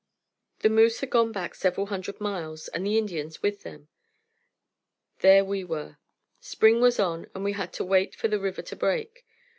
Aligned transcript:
The 0.61 0.69
moose 0.69 1.01
had 1.01 1.11
gone 1.11 1.31
back 1.31 1.53
several 1.53 1.85
hundred 1.85 2.19
miles 2.19 2.67
and 2.69 2.83
the 2.83 2.97
Indians 2.97 3.43
with 3.43 3.61
them. 3.61 3.87
There 5.19 5.45
we 5.45 5.63
were. 5.63 5.97
Spring 6.39 6.81
was 6.81 6.99
on, 6.99 7.27
and 7.35 7.43
we 7.43 7.51
had 7.51 7.71
to 7.73 7.85
wait 7.85 8.15
for 8.15 8.27
the 8.27 8.39
river 8.39 8.63
to 8.63 8.75
break. 8.75 9.27